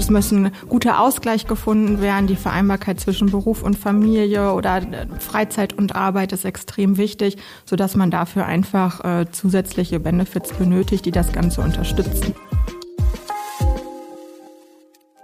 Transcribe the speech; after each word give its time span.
es 0.00 0.10
müssen 0.10 0.46
ein 0.46 0.52
guter 0.68 1.00
Ausgleich 1.00 1.46
gefunden 1.46 2.00
werden. 2.00 2.26
Die 2.26 2.36
Vereinbarkeit 2.36 2.98
zwischen 2.98 3.30
Beruf 3.30 3.62
und 3.62 3.78
Familie 3.78 4.52
oder 4.52 4.78
äh, 4.78 5.06
Freizeit 5.18 5.74
und 5.74 5.94
Arbeit 5.94 6.32
ist 6.32 6.44
extrem 6.44 6.96
wichtig, 6.96 7.36
sodass 7.64 7.94
man 7.94 8.10
dafür 8.10 8.46
einfach 8.46 9.04
äh, 9.04 9.30
zusätzliche 9.30 10.00
Benefits 10.00 10.52
benötigt, 10.54 11.04
die 11.04 11.12
das 11.12 11.32
Ganze 11.32 11.60
unterstützen. 11.60 12.34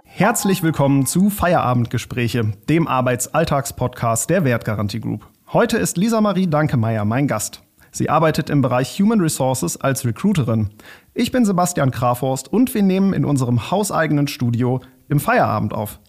Herzlich 0.03 0.63
willkommen 0.63 1.05
zu 1.05 1.29
Feierabendgespräche, 1.29 2.53
dem 2.69 2.87
Arbeitsalltagspodcast 2.87 4.29
der 4.29 4.43
Wertgarantie 4.45 4.99
Group. 4.99 5.27
Heute 5.53 5.77
ist 5.77 5.97
Lisa 5.97 6.21
Marie 6.21 6.47
Dankemeyer 6.47 7.05
mein 7.05 7.27
Gast. 7.27 7.66
Sie 7.97 8.11
arbeitet 8.11 8.51
im 8.51 8.61
Bereich 8.61 8.99
Human 8.99 9.19
Resources 9.19 9.81
als 9.81 10.05
Recruiterin. 10.05 10.69
Ich 11.15 11.31
bin 11.31 11.45
Sebastian 11.45 11.89
Kraforst 11.89 12.47
und 12.47 12.75
wir 12.75 12.83
nehmen 12.83 13.11
in 13.11 13.25
unserem 13.25 13.71
hauseigenen 13.71 14.27
Studio 14.27 14.81
im 15.09 15.19
Feierabend 15.19 15.73
auf. 15.73 15.99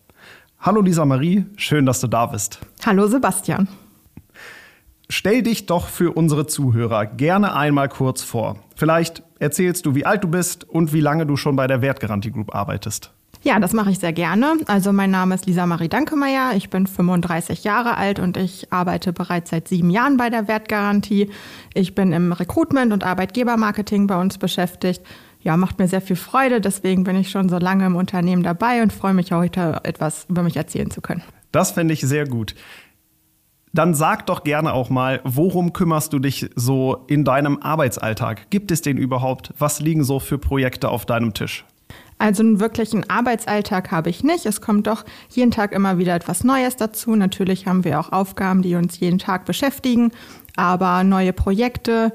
Hallo 0.59 0.83
Lisa 0.83 1.07
Marie, 1.07 1.47
schön, 1.57 1.87
dass 1.87 2.01
du 2.01 2.07
da 2.07 2.27
bist. 2.27 2.61
Hallo 2.85 3.07
Sebastian. 3.07 3.69
Stell 5.09 5.43
dich 5.43 5.65
doch 5.65 5.89
für 5.89 6.13
unsere 6.13 6.47
Zuhörer 6.47 7.07
gerne 7.07 7.57
einmal 7.57 7.89
kurz 7.89 8.23
vor. 8.23 8.59
Vielleicht 8.77 9.23
erzählst 9.39 9.87
du, 9.87 9.95
wie 9.95 10.05
alt 10.05 10.23
du 10.23 10.29
bist 10.29 10.69
und 10.69 10.93
wie 10.93 11.01
lange 11.01 11.25
du 11.25 11.39
schon 11.39 11.57
bei 11.57 11.67
der 11.67 11.81
Wertgarantie 11.81 12.33
Group 12.33 12.55
arbeitest. 12.55 13.15
Ja, 13.43 13.61
das 13.61 13.73
mache 13.73 13.91
ich 13.91 13.99
sehr 13.99 14.13
gerne. 14.13 14.55
Also 14.67 14.93
mein 14.93 15.11
Name 15.11 15.35
ist 15.35 15.47
Lisa 15.47 15.65
Marie 15.65 15.89
Dankemeyer, 15.89 16.53
ich 16.57 16.71
bin 16.71 16.87
35 16.87 17.65
Jahre 17.65 17.97
alt 17.97 18.19
und 18.19 18.37
ich 18.37 18.73
arbeite 18.73 19.13
bereits 19.13 19.51
seit 19.51 19.69
sieben 19.69 19.91
Jahren 19.91 20.17
bei 20.17 20.29
der 20.29 20.49
Wertgarantie. 20.49 21.31
Ich 21.73 21.95
bin 21.95 22.13
im 22.13 22.33
Recruitment 22.33 22.93
und 22.93 23.05
Arbeitgebermarketing 23.05 24.07
bei 24.07 24.21
uns 24.21 24.39
beschäftigt. 24.39 25.03
Ja, 25.41 25.57
macht 25.57 25.79
mir 25.79 25.87
sehr 25.87 26.01
viel 26.01 26.17
Freude, 26.17 26.61
deswegen 26.61 27.05
bin 27.05 27.15
ich 27.15 27.31
schon 27.31 27.49
so 27.49 27.59
lange 27.59 27.87
im 27.87 27.95
Unternehmen 27.95 28.43
dabei 28.43 28.83
und 28.83 28.93
freue 28.93 29.15
mich 29.15 29.31
heute 29.31 29.81
etwas 29.85 30.27
über 30.29 30.43
mich 30.43 30.57
erzählen 30.57 30.91
zu 30.91 31.01
können. 31.01 31.23
Das 31.53 31.71
finde 31.71 31.95
ich 31.95 32.01
sehr 32.01 32.27
gut. 32.27 32.57
Dann 33.73 33.95
sag 33.95 34.27
doch 34.27 34.43
gerne 34.43 34.73
auch 34.73 34.91
mal, 34.91 35.21
worum 35.25 35.73
kümmerst 35.73 36.13
du 36.13 36.19
dich 36.19 36.51
so 36.57 37.05
in 37.07 37.25
deinem 37.25 37.63
Arbeitsalltag? 37.63 38.51
Gibt 38.51 38.73
es 38.73 38.83
den 38.83 38.97
überhaupt? 38.97 39.55
Was 39.59 39.81
liegen 39.81 40.03
so 40.03 40.19
für 40.19 40.39
Projekte 40.39 40.89
auf 40.89 41.07
deinem 41.07 41.35
Tisch? 41.35 41.65
Also 42.19 42.43
einen 42.43 42.61
wirklichen 42.61 43.09
Arbeitsalltag 43.09 43.91
habe 43.93 44.11
ich 44.11 44.25
nicht. 44.25 44.45
Es 44.45 44.61
kommt 44.61 44.87
doch 44.89 45.05
jeden 45.31 45.53
Tag 45.53 45.73
immer 45.73 45.99
wieder 45.99 46.15
etwas 46.15 46.45
Neues 46.45 46.77
dazu. 46.77 47.15
Natürlich 47.15 47.67
haben 47.67 47.85
wir 47.85 48.01
auch 48.01 48.13
Aufgaben, 48.13 48.63
die 48.63 48.75
uns 48.75 48.99
jeden 48.99 49.19
Tag 49.19 49.45
beschäftigen, 49.45 50.11
aber 50.57 51.05
neue 51.05 51.33
Projekte, 51.33 52.13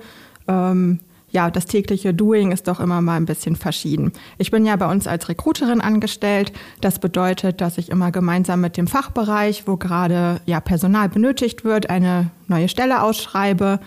ähm, 0.48 1.00
ja, 1.34 1.50
das 1.50 1.66
tägliche 1.66 2.14
Doing 2.14 2.52
ist 2.52 2.68
doch 2.68 2.80
immer 2.80 3.02
mal 3.02 3.16
ein 3.16 3.26
bisschen 3.26 3.56
verschieden. 3.56 4.14
Ich 4.38 4.52
bin 4.52 4.68
ja 4.68 4.76
bei 4.76 4.90
uns 4.90 5.08
als 5.08 5.30
Recruiterin 5.30 5.82
angestellt. 5.82 6.54
Das 6.80 7.00
bedeutet, 7.00 7.60
dass 7.60 7.80
ich 7.80 7.90
immer 7.90 8.12
gemeinsam 8.12 8.62
mit 8.62 8.78
dem 8.78 8.86
Fachbereich, 8.86 9.64
wo 9.66 9.76
gerade 9.76 10.42
ja 10.46 10.60
Personal 10.60 11.10
benötigt 11.10 11.66
wird, 11.66 11.90
eine 11.90 12.30
neue 12.48 12.70
Stelle 12.70 13.02
ausschreibe 13.02 13.80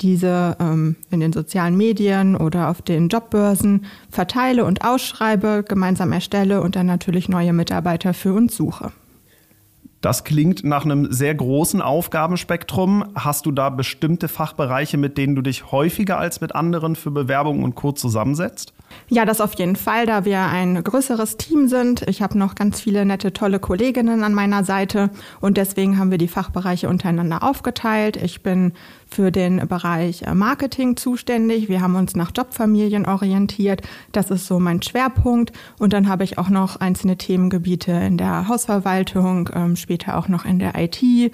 diese 0.00 0.56
ähm, 0.58 0.96
in 1.10 1.20
den 1.20 1.32
sozialen 1.32 1.76
Medien 1.76 2.36
oder 2.36 2.70
auf 2.70 2.82
den 2.82 3.08
Jobbörsen 3.08 3.86
verteile 4.10 4.64
und 4.64 4.84
ausschreibe, 4.84 5.64
gemeinsam 5.66 6.12
erstelle 6.12 6.62
und 6.62 6.76
dann 6.76 6.86
natürlich 6.86 7.28
neue 7.28 7.52
Mitarbeiter 7.52 8.14
für 8.14 8.32
uns 8.32 8.56
suche. 8.56 8.92
Das 10.02 10.24
klingt 10.24 10.64
nach 10.64 10.84
einem 10.84 11.12
sehr 11.12 11.32
großen 11.32 11.80
Aufgabenspektrum. 11.80 13.04
Hast 13.14 13.46
du 13.46 13.52
da 13.52 13.70
bestimmte 13.70 14.26
Fachbereiche, 14.26 14.98
mit 14.98 15.16
denen 15.16 15.36
du 15.36 15.42
dich 15.42 15.70
häufiger 15.70 16.18
als 16.18 16.40
mit 16.40 16.56
anderen 16.56 16.96
für 16.96 17.12
Bewerbungen 17.12 17.62
und 17.62 17.76
Co. 17.76 17.92
zusammensetzt? 17.92 18.74
Ja, 19.08 19.24
das 19.24 19.40
auf 19.40 19.54
jeden 19.54 19.76
Fall, 19.76 20.04
da 20.06 20.24
wir 20.24 20.40
ein 20.40 20.82
größeres 20.82 21.36
Team 21.36 21.68
sind. 21.68 22.02
Ich 22.08 22.20
habe 22.20 22.36
noch 22.36 22.56
ganz 22.56 22.80
viele 22.80 23.04
nette, 23.04 23.32
tolle 23.32 23.60
Kolleginnen 23.60 24.24
an 24.24 24.34
meiner 24.34 24.64
Seite 24.64 25.10
und 25.40 25.56
deswegen 25.56 25.98
haben 25.98 26.10
wir 26.10 26.18
die 26.18 26.28
Fachbereiche 26.28 26.88
untereinander 26.88 27.44
aufgeteilt. 27.44 28.16
Ich 28.16 28.42
bin 28.42 28.72
für 29.12 29.30
den 29.30 29.68
Bereich 29.68 30.22
äh, 30.22 30.34
Marketing 30.34 30.96
zuständig. 30.96 31.68
Wir 31.68 31.80
haben 31.80 31.94
uns 31.94 32.16
nach 32.16 32.32
Jobfamilien 32.36 33.06
orientiert. 33.06 33.82
Das 34.12 34.30
ist 34.30 34.46
so 34.46 34.58
mein 34.58 34.82
Schwerpunkt. 34.82 35.52
Und 35.78 35.92
dann 35.92 36.08
habe 36.08 36.24
ich 36.24 36.38
auch 36.38 36.48
noch 36.48 36.76
einzelne 36.76 37.16
Themengebiete 37.16 37.92
in 37.92 38.16
der 38.16 38.48
Hausverwaltung, 38.48 39.50
ähm, 39.54 39.76
später 39.76 40.16
auch 40.16 40.28
noch 40.28 40.44
in 40.44 40.58
der 40.58 40.72
IT 40.76 41.32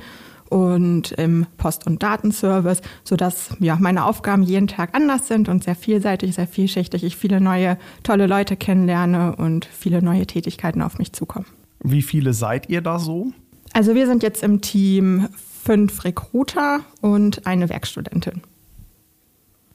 und 0.50 1.12
im 1.12 1.47
Post- 1.56 1.87
und 1.87 2.03
Datenservice, 2.03 2.81
sodass 3.05 3.50
ja, 3.61 3.77
meine 3.78 4.05
Aufgaben 4.05 4.43
jeden 4.43 4.66
Tag 4.66 4.95
anders 4.95 5.28
sind 5.28 5.49
und 5.49 5.62
sehr 5.62 5.75
vielseitig, 5.75 6.34
sehr 6.34 6.47
vielschichtig. 6.47 7.05
Ich 7.05 7.16
viele 7.16 7.41
neue, 7.41 7.78
tolle 8.03 8.27
Leute 8.27 8.56
kennenlerne 8.56 9.37
und 9.37 9.66
viele 9.66 10.03
neue 10.03 10.27
Tätigkeiten 10.27 10.83
auf 10.83 10.99
mich 10.99 11.12
zukommen. 11.12 11.47
Wie 11.83 12.03
viele 12.03 12.33
seid 12.33 12.69
ihr 12.71 12.81
da 12.81 12.99
so? 12.99 13.33
Also 13.72 13.95
wir 13.95 14.06
sind 14.06 14.22
jetzt 14.22 14.43
im 14.43 14.60
Team 14.60 15.28
fünf 15.68 16.02
Recruiter 16.02 16.80
und 17.02 17.46
eine 17.46 17.68
Werkstudentin. 17.68 18.40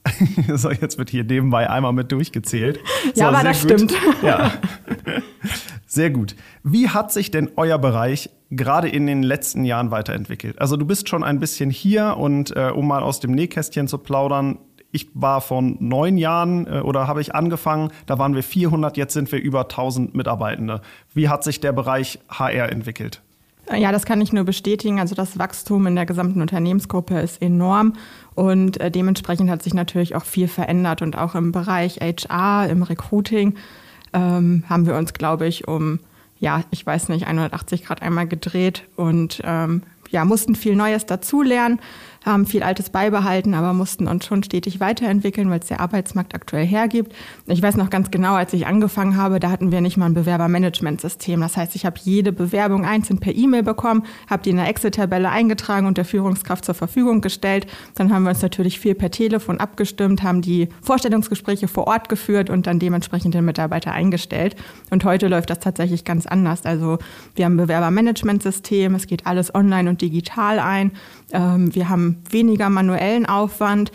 so, 0.56 0.72
jetzt 0.72 0.98
wird 0.98 1.08
hier 1.08 1.22
nebenbei 1.22 1.70
einmal 1.70 1.92
mit 1.92 2.10
durchgezählt. 2.10 2.80
Ja, 3.14 3.30
so, 3.30 3.36
aber 3.36 3.44
das 3.44 3.60
gut. 3.62 3.70
stimmt. 3.70 3.94
Ja. 4.20 4.54
Sehr 5.86 6.10
gut. 6.10 6.34
Wie 6.64 6.88
hat 6.88 7.12
sich 7.12 7.30
denn 7.30 7.52
euer 7.54 7.78
Bereich 7.78 8.30
gerade 8.50 8.88
in 8.88 9.06
den 9.06 9.22
letzten 9.22 9.64
Jahren 9.64 9.92
weiterentwickelt? 9.92 10.60
Also 10.60 10.76
du 10.76 10.84
bist 10.84 11.08
schon 11.08 11.22
ein 11.22 11.38
bisschen 11.38 11.70
hier 11.70 12.16
und 12.16 12.50
äh, 12.56 12.72
um 12.74 12.88
mal 12.88 13.04
aus 13.04 13.20
dem 13.20 13.30
Nähkästchen 13.30 13.86
zu 13.86 13.98
plaudern, 13.98 14.58
ich 14.90 15.10
war 15.14 15.40
vor 15.40 15.62
neun 15.62 16.18
Jahren 16.18 16.66
äh, 16.66 16.80
oder 16.80 17.06
habe 17.06 17.20
ich 17.20 17.36
angefangen, 17.36 17.92
da 18.06 18.18
waren 18.18 18.34
wir 18.34 18.42
400, 18.42 18.96
jetzt 18.96 19.14
sind 19.14 19.30
wir 19.30 19.40
über 19.40 19.60
1000 19.60 20.12
Mitarbeitende. 20.12 20.80
Wie 21.12 21.28
hat 21.28 21.44
sich 21.44 21.60
der 21.60 21.72
Bereich 21.72 22.18
HR 22.28 22.72
entwickelt? 22.72 23.22
Ja, 23.72 23.92
das 23.92 24.04
kann 24.04 24.20
ich 24.20 24.32
nur 24.32 24.44
bestätigen. 24.44 25.00
Also 25.00 25.14
das 25.14 25.38
Wachstum 25.38 25.86
in 25.86 25.94
der 25.94 26.06
gesamten 26.06 26.42
Unternehmensgruppe 26.42 27.18
ist 27.20 27.40
enorm 27.40 27.94
und 28.34 28.80
äh, 28.80 28.90
dementsprechend 28.90 29.48
hat 29.48 29.62
sich 29.62 29.74
natürlich 29.74 30.14
auch 30.14 30.24
viel 30.24 30.48
verändert 30.48 31.00
und 31.02 31.16
auch 31.16 31.34
im 31.34 31.52
Bereich 31.52 32.00
HR, 32.00 32.68
im 32.68 32.82
Recruiting 32.82 33.54
ähm, 34.12 34.64
haben 34.68 34.86
wir 34.86 34.96
uns, 34.96 35.14
glaube 35.14 35.46
ich, 35.46 35.66
um 35.66 36.00
ja, 36.40 36.62
ich 36.70 36.84
weiß 36.84 37.08
nicht, 37.08 37.26
180 37.26 37.86
Grad 37.86 38.02
einmal 38.02 38.26
gedreht 38.26 38.84
und 38.96 39.40
ähm, 39.44 39.82
ja, 40.10 40.24
mussten 40.24 40.54
viel 40.54 40.76
Neues 40.76 41.06
dazulernen 41.06 41.80
haben 42.24 42.46
viel 42.46 42.62
Altes 42.62 42.90
beibehalten, 42.90 43.54
aber 43.54 43.72
mussten 43.72 44.08
uns 44.08 44.24
schon 44.24 44.42
stetig 44.42 44.80
weiterentwickeln, 44.80 45.50
weil 45.50 45.60
es 45.60 45.66
der 45.66 45.80
Arbeitsmarkt 45.80 46.34
aktuell 46.34 46.66
hergibt. 46.66 47.14
Ich 47.46 47.60
weiß 47.60 47.76
noch 47.76 47.90
ganz 47.90 48.10
genau, 48.10 48.34
als 48.34 48.52
ich 48.52 48.66
angefangen 48.66 49.16
habe, 49.16 49.40
da 49.40 49.50
hatten 49.50 49.70
wir 49.70 49.80
nicht 49.80 49.96
mal 49.96 50.06
ein 50.06 50.14
Bewerbermanagementsystem. 50.14 51.40
Das 51.40 51.56
heißt, 51.56 51.76
ich 51.76 51.84
habe 51.84 52.00
jede 52.02 52.32
Bewerbung 52.32 52.84
einzeln 52.84 53.18
per 53.18 53.34
E-Mail 53.34 53.62
bekommen, 53.62 54.04
habe 54.28 54.42
die 54.42 54.50
in 54.50 54.56
der 54.56 54.68
Excel-Tabelle 54.68 55.28
eingetragen 55.28 55.86
und 55.86 55.98
der 55.98 56.04
Führungskraft 56.04 56.64
zur 56.64 56.74
Verfügung 56.74 57.20
gestellt. 57.20 57.66
Dann 57.94 58.12
haben 58.12 58.22
wir 58.22 58.30
uns 58.30 58.42
natürlich 58.42 58.80
viel 58.80 58.94
per 58.94 59.10
Telefon 59.10 59.58
abgestimmt, 59.58 60.22
haben 60.22 60.40
die 60.40 60.68
Vorstellungsgespräche 60.82 61.68
vor 61.68 61.86
Ort 61.86 62.08
geführt 62.08 62.48
und 62.48 62.66
dann 62.66 62.78
dementsprechend 62.78 63.34
den 63.34 63.44
Mitarbeiter 63.44 63.92
eingestellt. 63.92 64.56
Und 64.90 65.04
heute 65.04 65.28
läuft 65.28 65.50
das 65.50 65.60
tatsächlich 65.60 66.04
ganz 66.04 66.26
anders. 66.26 66.64
Also 66.64 66.98
wir 67.34 67.44
haben 67.44 67.54
ein 67.54 67.58
Bewerbermanagementsystem, 67.58 68.94
es 68.94 69.06
geht 69.06 69.26
alles 69.26 69.54
online 69.54 69.90
und 69.90 70.00
digital 70.00 70.58
ein. 70.58 70.92
Ähm, 71.32 71.74
wir 71.74 71.88
haben 71.88 72.13
weniger 72.30 72.70
manuellen 72.70 73.26
Aufwand. 73.26 73.92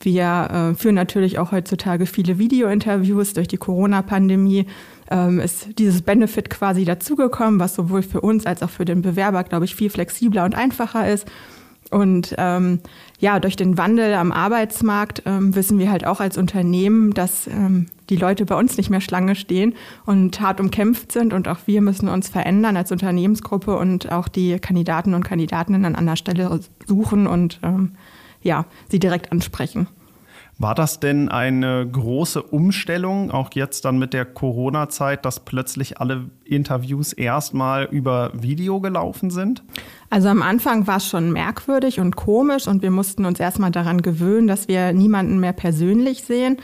Wir 0.00 0.72
äh, 0.72 0.74
führen 0.74 0.96
natürlich 0.96 1.38
auch 1.38 1.52
heutzutage 1.52 2.06
viele 2.06 2.38
Videointerviews. 2.38 3.34
Durch 3.34 3.48
die 3.48 3.56
Corona-Pandemie 3.56 4.66
ähm, 5.10 5.38
ist 5.38 5.78
dieses 5.78 6.02
Benefit 6.02 6.50
quasi 6.50 6.84
dazugekommen, 6.84 7.60
was 7.60 7.74
sowohl 7.74 8.02
für 8.02 8.20
uns 8.20 8.46
als 8.46 8.62
auch 8.62 8.70
für 8.70 8.84
den 8.84 9.02
Bewerber, 9.02 9.44
glaube 9.44 9.64
ich, 9.64 9.76
viel 9.76 9.90
flexibler 9.90 10.44
und 10.44 10.54
einfacher 10.54 11.08
ist. 11.08 11.30
Und 11.90 12.34
ähm, 12.38 12.80
ja, 13.22 13.38
durch 13.38 13.54
den 13.54 13.78
Wandel 13.78 14.14
am 14.14 14.32
Arbeitsmarkt 14.32 15.22
ähm, 15.26 15.54
wissen 15.54 15.78
wir 15.78 15.92
halt 15.92 16.04
auch 16.04 16.18
als 16.18 16.36
Unternehmen, 16.36 17.14
dass 17.14 17.46
ähm, 17.46 17.86
die 18.10 18.16
Leute 18.16 18.44
bei 18.44 18.56
uns 18.56 18.76
nicht 18.76 18.90
mehr 18.90 19.00
Schlange 19.00 19.36
stehen 19.36 19.76
und 20.04 20.40
hart 20.40 20.58
umkämpft 20.58 21.12
sind. 21.12 21.32
Und 21.32 21.46
auch 21.46 21.58
wir 21.66 21.82
müssen 21.82 22.08
uns 22.08 22.28
verändern 22.28 22.76
als 22.76 22.90
Unternehmensgruppe 22.90 23.76
und 23.76 24.10
auch 24.10 24.26
die 24.26 24.58
Kandidaten 24.58 25.14
und 25.14 25.22
Kandidatinnen 25.22 25.84
an 25.84 25.94
anderer 25.94 26.16
Stelle 26.16 26.58
suchen 26.88 27.28
und 27.28 27.60
ähm, 27.62 27.92
ja, 28.42 28.64
sie 28.88 28.98
direkt 28.98 29.30
ansprechen. 29.30 29.86
War 30.62 30.76
das 30.76 31.00
denn 31.00 31.28
eine 31.28 31.84
große 31.90 32.40
Umstellung, 32.40 33.32
auch 33.32 33.50
jetzt 33.52 33.84
dann 33.84 33.98
mit 33.98 34.12
der 34.12 34.24
Corona-Zeit, 34.24 35.24
dass 35.24 35.40
plötzlich 35.40 35.98
alle 36.00 36.30
Interviews 36.44 37.12
erstmal 37.12 37.88
über 37.90 38.30
Video 38.32 38.80
gelaufen 38.80 39.30
sind? 39.30 39.64
Also 40.08 40.28
am 40.28 40.40
Anfang 40.40 40.86
war 40.86 40.98
es 40.98 41.08
schon 41.08 41.32
merkwürdig 41.32 41.98
und 41.98 42.14
komisch 42.14 42.68
und 42.68 42.80
wir 42.80 42.92
mussten 42.92 43.24
uns 43.24 43.40
erstmal 43.40 43.72
daran 43.72 44.02
gewöhnen, 44.02 44.46
dass 44.46 44.68
wir 44.68 44.92
niemanden 44.92 45.40
mehr 45.40 45.52
persönlich 45.52 46.22
sehen. 46.22 46.58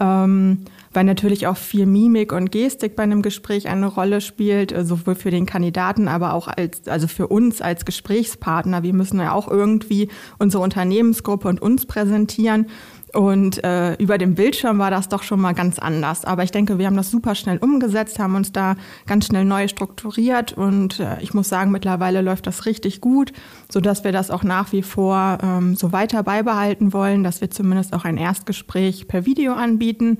Ähm, 0.00 0.64
weil 0.94 1.04
natürlich 1.04 1.46
auch 1.46 1.56
viel 1.56 1.86
Mimik 1.86 2.32
und 2.32 2.50
Gestik 2.50 2.96
bei 2.96 3.02
einem 3.02 3.22
Gespräch 3.22 3.68
eine 3.68 3.86
Rolle 3.86 4.20
spielt, 4.20 4.72
äh, 4.72 4.84
sowohl 4.84 5.14
für 5.14 5.30
den 5.30 5.46
Kandidaten, 5.46 6.08
aber 6.08 6.34
auch 6.34 6.48
als, 6.48 6.88
also 6.88 7.08
für 7.08 7.28
uns 7.28 7.60
als 7.60 7.84
Gesprächspartner. 7.84 8.82
Wir 8.82 8.94
müssen 8.94 9.20
ja 9.20 9.32
auch 9.32 9.48
irgendwie 9.48 10.08
unsere 10.38 10.62
Unternehmensgruppe 10.62 11.48
und 11.48 11.60
uns 11.60 11.86
präsentieren. 11.86 12.66
Und 13.14 13.62
äh, 13.62 13.94
über 13.96 14.16
dem 14.16 14.34
Bildschirm 14.34 14.78
war 14.78 14.90
das 14.90 15.08
doch 15.08 15.22
schon 15.22 15.40
mal 15.40 15.52
ganz 15.52 15.78
anders. 15.78 16.24
Aber 16.24 16.44
ich 16.44 16.50
denke, 16.50 16.78
wir 16.78 16.86
haben 16.86 16.96
das 16.96 17.10
super 17.10 17.34
schnell 17.34 17.58
umgesetzt, 17.58 18.18
haben 18.18 18.34
uns 18.34 18.52
da 18.52 18.76
ganz 19.06 19.26
schnell 19.26 19.44
neu 19.44 19.68
strukturiert 19.68 20.52
und 20.52 20.98
äh, 20.98 21.20
ich 21.20 21.34
muss 21.34 21.48
sagen, 21.48 21.70
mittlerweile 21.70 22.22
läuft 22.22 22.46
das 22.46 22.64
richtig 22.64 23.00
gut, 23.00 23.32
sodass 23.70 24.02
wir 24.04 24.12
das 24.12 24.30
auch 24.30 24.44
nach 24.44 24.72
wie 24.72 24.82
vor 24.82 25.38
ähm, 25.42 25.76
so 25.76 25.92
weiter 25.92 26.22
beibehalten 26.22 26.92
wollen, 26.92 27.22
dass 27.22 27.40
wir 27.42 27.50
zumindest 27.50 27.92
auch 27.92 28.04
ein 28.04 28.16
Erstgespräch 28.16 29.08
per 29.08 29.26
Video 29.26 29.52
anbieten 29.52 30.18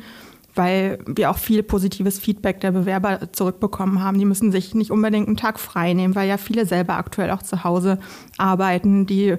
weil 0.55 0.99
wir 1.07 1.31
auch 1.31 1.39
viel 1.39 1.63
positives 1.63 2.19
Feedback 2.19 2.61
der 2.61 2.73
Bewerber 2.73 3.33
zurückbekommen 3.33 4.03
haben. 4.03 4.19
Die 4.19 4.27
müssen 4.27 4.53
sich 4.53 4.75
nicht 4.75 4.91
unbedingt 4.91 5.27
einen 5.27 5.39
Tag 5.39 5.59
frei 5.59 5.95
nehmen, 5.95 6.15
weil 6.15 6.29
ja 6.29 6.37
viele 6.37 6.67
selber 6.67 6.97
aktuell 6.97 7.31
auch 7.31 7.43
zu 7.43 7.65
Hause 7.65 7.99
arbeiten. 8.37 9.07
Die 9.07 9.37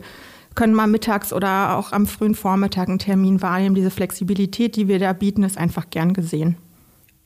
können 0.55 0.73
mal 0.73 0.88
mittags 0.88 1.33
oder 1.33 1.77
auch 1.77 1.91
am 1.91 2.05
frühen 2.05 2.35
Vormittag 2.35 2.89
einen 2.89 3.00
Termin 3.00 3.41
wahrnehmen. 3.41 3.75
Diese 3.75 3.91
Flexibilität, 3.91 4.75
die 4.75 4.88
wir 4.88 5.00
da 5.00 5.13
bieten, 5.13 5.44
ist 5.44 5.57
einfach 5.57 5.89
gern 5.89 6.13
gesehen. 6.13 6.57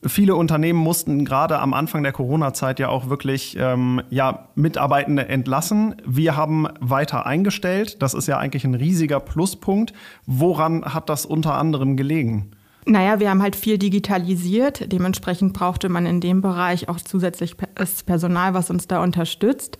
Viele 0.06 0.36
Unternehmen 0.36 0.80
mussten 0.80 1.26
gerade 1.26 1.60
am 1.60 1.74
Anfang 1.74 2.04
der 2.04 2.12
Corona-Zeit 2.12 2.80
ja 2.80 2.90
auch 2.90 3.10
wirklich 3.10 3.58
ähm, 3.60 4.02
ja, 4.12 4.50
Mitarbeitende 4.54 5.28
entlassen. 5.28 5.96
Wir 6.06 6.36
haben 6.36 6.68
weiter 6.80 7.26
eingestellt. 7.26 8.02
Das 8.02 8.14
ist 8.14 8.28
ja 8.28 8.38
eigentlich 8.38 8.64
ein 8.64 8.76
riesiger 8.76 9.20
Pluspunkt. 9.20 9.94
Woran 10.28 10.86
hat 10.86 11.10
das 11.10 11.26
unter 11.26 11.56
anderem 11.56 11.98
gelegen? 11.98 12.52
Naja, 12.86 13.20
wir 13.20 13.30
haben 13.30 13.42
halt 13.42 13.58
viel 13.58 13.78
digitalisiert. 13.78 14.94
Dementsprechend 14.94 15.54
brauchte 15.54 15.90
man 15.90 16.06
in 16.06 16.22
dem 16.22 16.42
Bereich 16.42 16.88
auch 16.88 17.02
zusätzliches 17.02 17.58
Personal, 18.06 18.54
was 18.54 18.70
uns 18.70 18.88
da 18.88 19.04
unterstützt. 19.04 19.78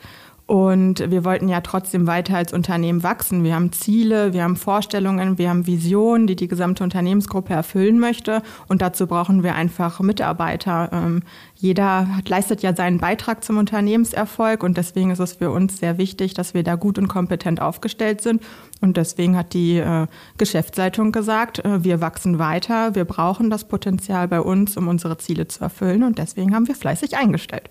Und 0.48 1.12
wir 1.12 1.26
wollten 1.26 1.50
ja 1.50 1.60
trotzdem 1.60 2.08
weiter 2.08 2.38
als 2.38 2.54
Unternehmen 2.54 3.04
wachsen. 3.04 3.44
Wir 3.44 3.54
haben 3.54 3.74
Ziele, 3.74 4.32
wir 4.32 4.44
haben 4.44 4.56
Vorstellungen, 4.56 5.38
wir 5.38 5.50
haben 5.50 5.68
Visionen, 5.68 6.26
die 6.26 6.38
die 6.38 6.48
gesamte 6.48 6.86
Unternehmensgruppe 6.86 7.54
erfüllen 7.54 8.00
möchte. 8.00 8.42
Und 8.70 8.82
dazu 8.82 9.08
brauchen 9.08 9.44
wir 9.44 9.56
einfach 9.56 10.00
Mitarbeiter. 10.00 10.90
Ähm, 10.94 11.24
jeder 11.56 12.08
leistet 12.26 12.62
ja 12.62 12.74
seinen 12.74 13.00
Beitrag 13.00 13.44
zum 13.44 13.58
Unternehmenserfolg. 13.58 14.64
Und 14.64 14.78
deswegen 14.78 15.12
ist 15.12 15.20
es 15.20 15.34
für 15.34 15.52
uns 15.52 15.80
sehr 15.80 15.98
wichtig, 15.98 16.34
dass 16.34 16.54
wir 16.54 16.64
da 16.64 16.76
gut 16.76 16.98
und 16.98 17.10
kompetent 17.10 17.62
aufgestellt 17.62 18.22
sind. 18.22 18.42
Und 18.80 18.96
deswegen 18.96 19.36
hat 19.36 19.54
die 19.54 19.80
äh, 19.80 20.08
Geschäftsleitung 20.38 21.12
gesagt, 21.12 21.60
äh, 21.66 21.84
wir 21.84 22.00
wachsen 22.00 22.40
weiter. 22.40 22.96
Wir 22.96 23.04
brauchen 23.04 23.50
das 23.50 23.66
Potenzial 23.66 24.30
bei 24.30 24.40
uns, 24.40 24.78
um 24.78 24.88
unsere 24.88 25.18
Ziele 25.18 25.50
zu 25.50 25.62
erfüllen. 25.62 26.04
Und 26.04 26.20
deswegen 26.20 26.56
haben 26.56 26.70
wir 26.70 26.76
fleißig 26.76 27.18
eingestellt. 27.18 27.70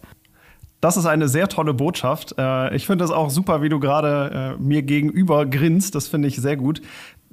Das 0.80 0.96
ist 0.96 1.06
eine 1.06 1.28
sehr 1.28 1.48
tolle 1.48 1.74
Botschaft. 1.74 2.34
Äh, 2.38 2.74
ich 2.76 2.86
finde 2.86 3.04
es 3.04 3.10
auch 3.10 3.30
super, 3.30 3.62
wie 3.62 3.68
du 3.68 3.80
gerade 3.80 4.56
äh, 4.58 4.62
mir 4.62 4.82
gegenüber 4.82 5.46
grinst. 5.46 5.94
Das 5.94 6.08
finde 6.08 6.28
ich 6.28 6.36
sehr 6.36 6.56
gut. 6.56 6.82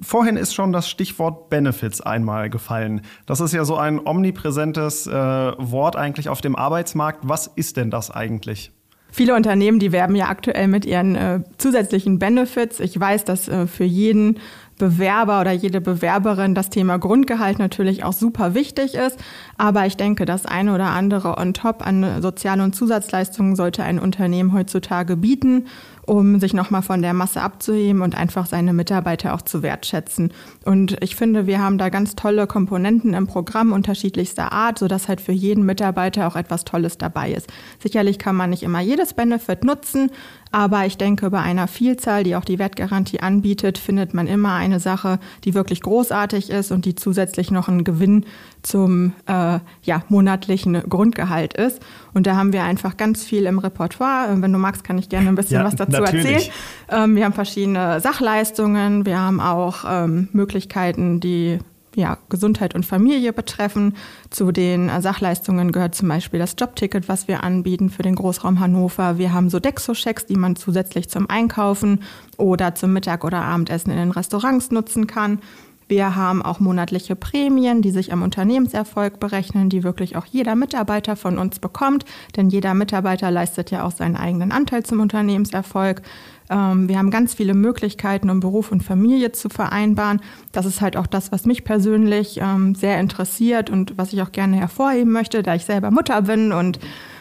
Vorhin 0.00 0.36
ist 0.36 0.54
schon 0.54 0.72
das 0.72 0.88
Stichwort 0.88 1.50
Benefits 1.50 2.00
einmal 2.00 2.50
gefallen. 2.50 3.02
Das 3.26 3.40
ist 3.40 3.52
ja 3.52 3.64
so 3.64 3.76
ein 3.76 4.00
omnipräsentes 4.04 5.06
äh, 5.06 5.12
Wort 5.12 5.96
eigentlich 5.96 6.28
auf 6.28 6.40
dem 6.40 6.56
Arbeitsmarkt. 6.56 7.20
Was 7.22 7.46
ist 7.46 7.76
denn 7.76 7.90
das 7.90 8.10
eigentlich? 8.10 8.72
Viele 9.14 9.36
Unternehmen, 9.36 9.78
die 9.78 9.92
werben 9.92 10.16
ja 10.16 10.28
aktuell 10.28 10.66
mit 10.66 10.84
ihren 10.84 11.14
äh, 11.14 11.40
zusätzlichen 11.56 12.18
Benefits. 12.18 12.80
Ich 12.80 12.98
weiß, 12.98 13.24
dass 13.24 13.46
äh, 13.46 13.68
für 13.68 13.84
jeden 13.84 14.40
Bewerber 14.78 15.40
oder 15.40 15.52
jede 15.52 15.80
Bewerberin 15.80 16.54
das 16.54 16.70
Thema 16.70 16.98
Grundgehalt 16.98 17.58
natürlich 17.58 18.04
auch 18.04 18.12
super 18.12 18.54
wichtig 18.54 18.94
ist. 18.94 19.18
Aber 19.56 19.86
ich 19.86 19.96
denke, 19.96 20.24
das 20.24 20.46
eine 20.46 20.74
oder 20.74 20.86
andere 20.86 21.38
on 21.38 21.54
top 21.54 21.86
an 21.86 22.22
sozialen 22.22 22.60
und 22.60 22.74
Zusatzleistungen 22.74 23.56
sollte 23.56 23.82
ein 23.82 23.98
Unternehmen 23.98 24.52
heutzutage 24.52 25.16
bieten 25.16 25.66
um 26.06 26.38
sich 26.40 26.54
nochmal 26.54 26.82
von 26.82 27.02
der 27.02 27.14
Masse 27.14 27.40
abzuheben 27.40 28.02
und 28.02 28.14
einfach 28.14 28.46
seine 28.46 28.72
Mitarbeiter 28.72 29.34
auch 29.34 29.42
zu 29.42 29.62
wertschätzen. 29.62 30.32
Und 30.64 30.96
ich 31.02 31.16
finde, 31.16 31.46
wir 31.46 31.60
haben 31.60 31.78
da 31.78 31.88
ganz 31.88 32.14
tolle 32.14 32.46
Komponenten 32.46 33.14
im 33.14 33.26
Programm 33.26 33.72
unterschiedlichster 33.72 34.52
Art, 34.52 34.78
sodass 34.78 35.08
halt 35.08 35.20
für 35.20 35.32
jeden 35.32 35.64
Mitarbeiter 35.64 36.26
auch 36.26 36.36
etwas 36.36 36.64
Tolles 36.64 36.98
dabei 36.98 37.32
ist. 37.32 37.50
Sicherlich 37.80 38.18
kann 38.18 38.36
man 38.36 38.50
nicht 38.50 38.62
immer 38.62 38.80
jedes 38.80 39.14
Benefit 39.14 39.64
nutzen, 39.64 40.10
aber 40.54 40.86
ich 40.86 40.96
denke, 40.96 41.30
bei 41.30 41.40
einer 41.40 41.66
Vielzahl, 41.66 42.22
die 42.22 42.36
auch 42.36 42.44
die 42.44 42.60
Wertgarantie 42.60 43.18
anbietet, 43.18 43.76
findet 43.76 44.14
man 44.14 44.28
immer 44.28 44.52
eine 44.54 44.78
Sache, 44.78 45.18
die 45.42 45.52
wirklich 45.52 45.80
großartig 45.80 46.48
ist 46.48 46.70
und 46.70 46.84
die 46.84 46.94
zusätzlich 46.94 47.50
noch 47.50 47.66
einen 47.66 47.82
Gewinn 47.82 48.24
zum 48.62 49.14
äh, 49.26 49.58
ja, 49.82 50.02
monatlichen 50.08 50.80
Grundgehalt 50.88 51.54
ist. 51.54 51.82
Und 52.12 52.28
da 52.28 52.36
haben 52.36 52.52
wir 52.52 52.62
einfach 52.62 52.96
ganz 52.96 53.24
viel 53.24 53.46
im 53.46 53.58
Repertoire. 53.58 54.28
Äh, 54.28 54.42
wenn 54.42 54.52
du 54.52 54.60
magst, 54.60 54.84
kann 54.84 54.96
ich 54.96 55.08
gerne 55.08 55.28
ein 55.28 55.34
bisschen 55.34 55.58
ja, 55.58 55.64
was 55.64 55.74
dazu 55.74 56.00
natürlich. 56.00 56.24
erzählen. 56.24 56.52
Ähm, 56.88 57.16
wir 57.16 57.24
haben 57.24 57.32
verschiedene 57.32 57.98
Sachleistungen, 57.98 59.06
wir 59.06 59.18
haben 59.18 59.40
auch 59.40 59.78
ähm, 59.88 60.28
Möglichkeiten, 60.30 61.18
die 61.18 61.58
ja, 61.94 62.18
Gesundheit 62.28 62.74
und 62.74 62.84
Familie 62.84 63.32
betreffen. 63.32 63.94
Zu 64.30 64.52
den 64.52 64.88
äh, 64.88 65.00
Sachleistungen 65.00 65.72
gehört 65.72 65.94
zum 65.94 66.08
Beispiel 66.08 66.38
das 66.38 66.56
Jobticket, 66.58 67.08
was 67.08 67.28
wir 67.28 67.44
anbieten 67.44 67.90
für 67.90 68.02
den 68.02 68.14
Großraum 68.14 68.60
Hannover. 68.60 69.18
Wir 69.18 69.32
haben 69.32 69.50
so 69.50 69.60
Dexo-Schecks, 69.60 70.26
die 70.26 70.36
man 70.36 70.56
zusätzlich 70.56 71.08
zum 71.08 71.28
Einkaufen 71.28 72.02
oder 72.36 72.74
zum 72.74 72.92
Mittag- 72.92 73.24
oder 73.24 73.42
Abendessen 73.42 73.90
in 73.90 73.98
den 73.98 74.10
Restaurants 74.10 74.70
nutzen 74.70 75.06
kann. 75.06 75.40
Wir 75.88 76.16
haben 76.16 76.42
auch 76.42 76.60
monatliche 76.60 77.16
Prämien, 77.16 77.82
die 77.82 77.90
sich 77.90 78.12
am 78.12 78.22
Unternehmenserfolg 78.22 79.20
berechnen, 79.20 79.68
die 79.68 79.84
wirklich 79.84 80.16
auch 80.16 80.26
jeder 80.26 80.54
Mitarbeiter 80.54 81.16
von 81.16 81.38
uns 81.38 81.58
bekommt, 81.58 82.04
denn 82.36 82.48
jeder 82.48 82.74
Mitarbeiter 82.74 83.30
leistet 83.30 83.70
ja 83.70 83.84
auch 83.84 83.92
seinen 83.92 84.16
eigenen 84.16 84.52
Anteil 84.52 84.82
zum 84.82 85.00
Unternehmenserfolg. 85.00 86.02
Ähm, 86.50 86.88
wir 86.88 86.98
haben 86.98 87.10
ganz 87.10 87.34
viele 87.34 87.54
Möglichkeiten, 87.54 88.30
um 88.30 88.40
Beruf 88.40 88.72
und 88.72 88.82
Familie 88.82 89.32
zu 89.32 89.48
vereinbaren. 89.48 90.20
Das 90.52 90.66
ist 90.66 90.80
halt 90.80 90.96
auch 90.96 91.06
das, 91.06 91.32
was 91.32 91.46
mich 91.46 91.64
persönlich 91.64 92.38
ähm, 92.40 92.74
sehr 92.74 92.98
interessiert 93.00 93.70
und 93.70 93.96
was 93.96 94.12
ich 94.12 94.22
auch 94.22 94.32
gerne 94.32 94.56
hervorheben 94.56 95.12
möchte, 95.12 95.42
da 95.42 95.54
ich 95.54 95.64
selber 95.64 95.90
Mutter 95.90 96.22
bin 96.22 96.52
und 96.52 96.78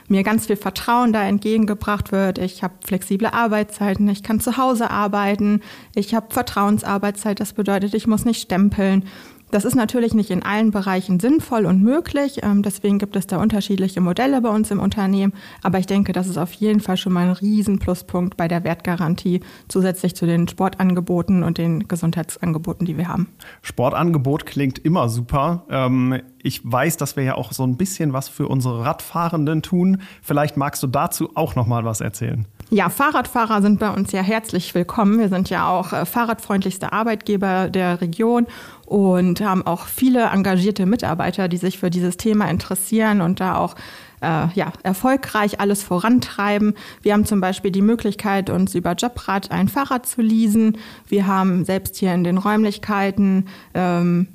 mir 0.08 0.24
ganz 0.24 0.48
viel 0.48 0.56
Vertrauen 0.56 1.14
da 1.14 1.24
entgegengebracht 1.24 2.12
wird. 2.12 2.38
Ich 2.38 2.64
habe 2.64 2.74
flexible 2.86 3.28
Arbeitszeiten, 3.28 4.08
ich 4.10 4.24
kann 4.24 4.40
zu 4.40 4.58
Hause 4.58 4.92
arbeiten, 4.92 5.62
ich 5.96 6.14
habe 6.16 6.34
Vertrauensarbeitszeit, 6.34 7.40
das 7.40 7.54
bedeutet, 7.54 7.94
ich 7.94 8.08
muss 8.08 8.26
nicht 8.26 8.42
stempeln. 8.42 9.06
Das 9.54 9.66
ist 9.66 9.76
natürlich 9.76 10.16
nicht 10.16 10.32
in 10.32 10.42
allen 10.42 10.72
Bereichen 10.72 11.20
sinnvoll 11.20 11.68
und 11.68 11.84
möglich. 11.84 12.40
Ähm, 12.42 12.64
deswegen 12.64 12.98
gibt 12.98 13.16
es 13.16 13.28
da 13.28 13.38
unterschiedliche 13.38 14.02
Modelle 14.02 14.42
bei 14.42 14.50
uns 14.50 14.72
im 14.72 14.80
Unternehmen. 14.80 15.32
Aber 15.62 15.78
ich 15.78 15.86
denke, 15.86 16.12
das 16.12 16.28
ist 16.28 16.40
auf 16.40 16.54
jeden 16.54 16.80
Fall 16.80 16.98
schon 16.98 17.14
mal 17.14 17.28
ein 17.28 17.34
Riesenpluspunkt 17.34 18.36
bei 18.36 18.48
der 18.48 18.64
Wertgarantie, 18.64 19.42
zusätzlich 19.68 20.16
zu 20.16 20.26
den 20.26 20.48
Sportangeboten 20.48 21.44
und 21.44 21.60
den 21.60 21.88
Gesundheitsangeboten, 21.88 22.88
die 22.88 22.98
wir 22.98 23.08
haben. 23.08 23.28
Sportangebot 23.62 24.48
klingt 24.48 24.80
immer 24.80 25.08
super. 25.08 25.68
Ähm, 25.70 26.20
ich 26.42 26.62
weiß, 26.64 26.98
dass 26.98 27.16
wir 27.16 27.24
ja 27.24 27.36
auch 27.36 27.52
so 27.52 27.64
ein 27.64 27.78
bisschen 27.78 28.12
was 28.12 28.30
für 28.30 28.48
unsere 28.48 28.84
Radfahrenden 28.84 29.62
tun. 29.62 30.02
Vielleicht 30.24 30.58
magst 30.58 30.82
du 30.82 30.88
dazu 30.88 31.30
auch 31.36 31.54
noch 31.54 31.68
mal 31.68 31.86
was 31.86 32.02
erzählen. 32.02 32.48
Ja, 32.72 32.90
Fahrradfahrer 32.90 33.62
sind 33.62 33.80
bei 33.80 33.92
uns 33.92 34.12
ja 34.14 34.22
herzlich 34.22 34.74
willkommen. 34.74 35.20
Wir 35.20 35.30
sind 35.30 35.52
ja 35.52 35.70
auch 35.70 35.94
äh, 35.94 36.06
fahrradfreundlichster 36.06 36.92
Arbeitgeber 36.92 37.70
der 37.70 38.02
Region 38.02 38.48
und 38.94 39.42
haben 39.42 39.66
auch 39.66 39.88
viele 39.88 40.26
engagierte 40.26 40.86
Mitarbeiter, 40.86 41.48
die 41.48 41.58
sich 41.58 41.80
für 41.80 41.90
dieses 41.90 42.16
Thema 42.16 42.48
interessieren 42.48 43.22
und 43.22 43.40
da 43.40 43.56
auch 43.56 43.74
äh, 44.22 44.50
ja, 44.54 44.72
erfolgreich 44.84 45.60
alles 45.60 45.82
vorantreiben. 45.82 46.76
Wir 47.02 47.14
haben 47.14 47.26
zum 47.26 47.42
Beispiel 47.42 47.72
die 47.72 47.82
Möglichkeit, 47.82 48.52
uns 48.52 48.76
über 48.76 48.94
Jobrad 48.94 49.50
ein 49.50 49.68
Fahrrad 49.68 50.06
zu 50.06 50.22
leasen. 50.22 50.78
Wir 51.08 51.26
haben 51.26 51.66
selbst 51.66 51.96
hier 51.96 52.14
in 52.14 52.24
den 52.24 52.38
Räumlichkeiten 52.38 53.48
ähm, 53.74 54.28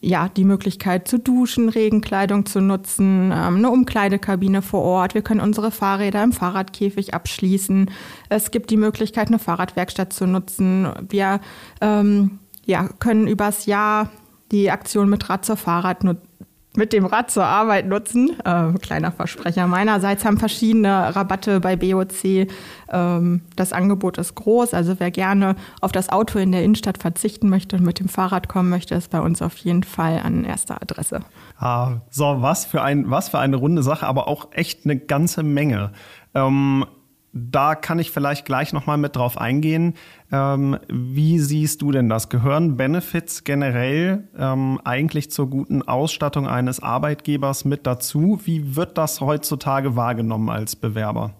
ja, 0.00 0.28
die 0.28 0.44
Möglichkeit 0.44 1.08
zu 1.08 1.18
duschen, 1.18 1.68
Regenkleidung 1.68 2.46
zu 2.46 2.60
nutzen, 2.60 3.32
ähm, 3.32 3.56
eine 3.56 3.70
Umkleidekabine 3.70 4.62
vor 4.62 4.82
Ort. 4.82 5.14
Wir 5.14 5.22
können 5.22 5.40
unsere 5.40 5.72
Fahrräder 5.72 6.22
im 6.22 6.30
Fahrradkäfig 6.30 7.14
abschließen. 7.14 7.90
Es 8.28 8.52
gibt 8.52 8.70
die 8.70 8.76
Möglichkeit, 8.76 9.26
eine 9.26 9.40
Fahrradwerkstatt 9.40 10.12
zu 10.12 10.28
nutzen. 10.28 10.86
Wir 11.08 11.40
ähm, 11.80 12.38
ja, 12.66 12.88
können 12.98 13.26
übers 13.26 13.66
Jahr 13.66 14.10
die 14.52 14.70
Aktion 14.70 15.08
mit 15.08 15.28
Rad 15.28 15.44
zur 15.44 15.56
Fahrrad 15.56 16.04
nutzen 16.04 16.28
mit 16.76 16.92
dem 16.92 17.06
Rad 17.06 17.30
zur 17.30 17.44
Arbeit 17.44 17.86
nutzen. 17.86 18.36
Äh, 18.44 18.72
kleiner 18.80 19.12
Versprecher 19.12 19.66
meinerseits 19.66 20.24
haben 20.24 20.38
verschiedene 20.38 21.14
Rabatte 21.14 21.60
bei 21.60 21.76
BOC. 21.76 22.48
Ähm, 22.90 23.42
das 23.56 23.72
Angebot 23.72 24.18
ist 24.18 24.34
groß. 24.34 24.74
Also 24.74 24.98
wer 24.98 25.10
gerne 25.10 25.54
auf 25.80 25.92
das 25.92 26.08
Auto 26.08 26.38
in 26.38 26.52
der 26.52 26.64
Innenstadt 26.64 26.98
verzichten 26.98 27.48
möchte 27.48 27.76
und 27.76 27.84
mit 27.84 28.00
dem 28.00 28.08
Fahrrad 28.08 28.48
kommen 28.48 28.70
möchte, 28.70 28.94
ist 28.94 29.10
bei 29.10 29.20
uns 29.20 29.40
auf 29.40 29.56
jeden 29.58 29.84
Fall 29.84 30.20
an 30.24 30.44
erster 30.44 30.82
Adresse. 30.82 31.20
Ah, 31.58 32.00
so, 32.10 32.36
was 32.40 32.64
für, 32.64 32.82
ein, 32.82 33.08
was 33.10 33.28
für 33.28 33.38
eine 33.38 33.56
runde 33.56 33.82
Sache, 33.82 34.06
aber 34.06 34.26
auch 34.26 34.48
echt 34.52 34.84
eine 34.84 34.96
ganze 34.96 35.42
Menge. 35.42 35.92
Ähm, 36.34 36.84
da 37.34 37.74
kann 37.74 37.98
ich 37.98 38.12
vielleicht 38.12 38.46
gleich 38.46 38.72
nochmal 38.72 38.96
mit 38.96 39.16
drauf 39.16 39.36
eingehen. 39.36 39.94
Ähm, 40.30 40.78
wie 40.88 41.40
siehst 41.40 41.82
du 41.82 41.90
denn 41.90 42.08
das? 42.08 42.28
Gehören 42.28 42.76
Benefits 42.76 43.42
generell 43.42 44.28
ähm, 44.38 44.80
eigentlich 44.84 45.32
zur 45.32 45.50
guten 45.50 45.82
Ausstattung 45.82 46.46
eines 46.46 46.80
Arbeitgebers 46.80 47.64
mit 47.64 47.86
dazu? 47.88 48.40
Wie 48.44 48.76
wird 48.76 48.96
das 48.96 49.20
heutzutage 49.20 49.96
wahrgenommen 49.96 50.48
als 50.48 50.76
Bewerber? 50.76 51.32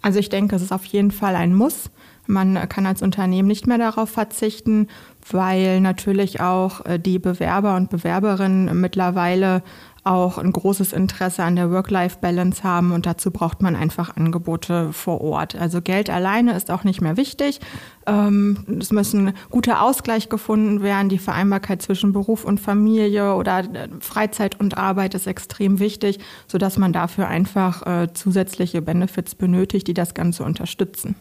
Also 0.00 0.20
ich 0.20 0.28
denke, 0.28 0.56
es 0.56 0.62
ist 0.62 0.72
auf 0.72 0.84
jeden 0.84 1.10
Fall 1.10 1.34
ein 1.34 1.54
Muss. 1.54 1.90
Man 2.26 2.68
kann 2.68 2.86
als 2.86 3.02
Unternehmen 3.02 3.48
nicht 3.48 3.66
mehr 3.66 3.78
darauf 3.78 4.10
verzichten. 4.10 4.86
weil 5.30 5.80
natürlich 5.80 6.40
auch 6.40 6.84
äh, 6.84 6.98
die 6.98 7.20
Bewerber 7.20 7.76
und 7.76 7.90
Bewerberinnen 7.90 8.80
mittlerweile 8.80 9.62
auch 10.04 10.38
ein 10.38 10.50
großes 10.50 10.92
Interesse 10.92 11.44
an 11.44 11.54
der 11.54 11.70
Work-Life-Balance 11.70 12.64
haben 12.64 12.92
und 12.92 13.06
dazu 13.06 13.30
braucht 13.30 13.62
man 13.62 13.76
einfach 13.76 14.16
Angebote 14.16 14.92
vor 14.92 15.20
Ort. 15.20 15.54
Also 15.54 15.80
Geld 15.80 16.10
alleine 16.10 16.56
ist 16.56 16.70
auch 16.72 16.82
nicht 16.82 17.00
mehr 17.00 17.16
wichtig. 17.16 17.60
Ähm, 18.06 18.64
es 18.80 18.90
müssen 18.90 19.32
gute 19.50 19.80
Ausgleich 19.80 20.28
gefunden 20.28 20.82
werden. 20.82 21.08
Die 21.08 21.18
Vereinbarkeit 21.18 21.82
zwischen 21.82 22.12
Beruf 22.12 22.44
und 22.44 22.58
Familie 22.58 23.34
oder 23.34 23.60
äh, 23.60 23.88
Freizeit 24.00 24.58
und 24.58 24.76
Arbeit 24.76 25.14
ist 25.14 25.28
extrem 25.28 25.78
wichtig, 25.78 26.18
sodass 26.48 26.78
man 26.78 26.92
dafür 26.92 27.28
einfach 27.28 27.86
äh, 27.86 28.12
zusätzliche 28.12 28.82
Benefits 28.82 29.36
benötigt, 29.36 29.86
die 29.86 29.94
das 29.94 30.14
Ganze 30.14 30.42
unterstützen. 30.42 31.14